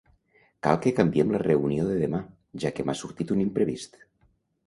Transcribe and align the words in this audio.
Cal 0.67 0.77
que 0.85 0.93
canviem 0.99 1.33
la 1.33 1.41
reunió 1.43 1.85
de 1.89 1.99
demà, 2.03 2.21
ja 2.63 2.71
que 2.77 2.85
m'ha 2.87 2.97
sortit 3.03 3.35
un 3.35 3.45
imprevist. 3.47 4.01